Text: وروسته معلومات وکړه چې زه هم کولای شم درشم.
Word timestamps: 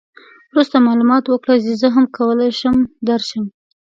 وروسته 0.51 0.75
معلومات 0.87 1.23
وکړه 1.27 1.55
چې 1.63 1.71
زه 1.81 1.87
هم 1.95 2.05
کولای 2.17 2.51
شم 2.59 2.75
درشم. 3.07 3.43